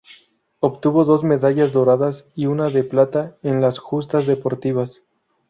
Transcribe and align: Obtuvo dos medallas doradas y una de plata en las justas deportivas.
Obtuvo 0.61 1.05
dos 1.05 1.23
medallas 1.23 1.71
doradas 1.73 2.27
y 2.33 2.47
una 2.47 2.69
de 2.71 2.83
plata 2.83 3.37
en 3.43 3.61
las 3.61 3.77
justas 3.77 4.25
deportivas. 4.25 5.03